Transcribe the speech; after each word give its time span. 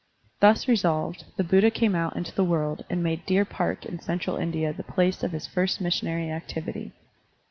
Thus 0.39 0.67
resolved, 0.67 1.25
the 1.37 1.43
Buddha 1.43 1.69
came 1.69 1.93
out 1.93 2.15
into 2.15 2.33
the 2.33 2.43
world 2.43 2.83
and 2.89 3.03
made 3.03 3.23
Deer 3.27 3.45
Park 3.45 3.85
in 3.85 3.99
Central 3.99 4.35
India 4.35 4.73
the 4.73 4.81
place 4.81 5.21
of 5.21 5.31
his 5.31 5.45
first 5.45 5.79
mis 5.79 6.01
sionary 6.01 6.31
activity. 6.35 6.91